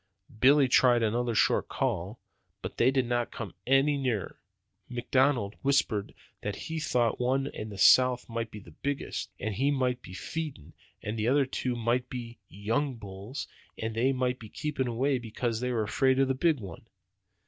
[0.39, 2.19] Billy tried another short call,
[2.63, 4.39] but they did not come any nearer.
[4.89, 9.29] McDonald whispered that he thought the one in the south end might be the biggest,
[9.39, 14.11] and he might be feeding, and the two others might be young bulls, and they
[14.11, 16.87] might be keeping away because they were afraid of the big one.